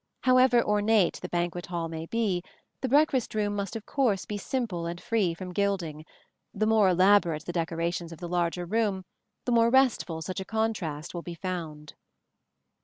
[0.21, 2.41] However ornate the banquet hall may be,
[2.81, 6.05] the breakfast room must of course be simple and free from gilding:
[6.55, 9.05] the more elaborate the decorations of the larger room,
[9.45, 11.93] the more restful such a contrast will be found.